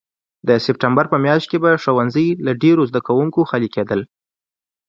[0.47, 4.01] د سپټمبر په میاشت کې به ښوونځي له ډېرو زده کوونکو خالي کېدل.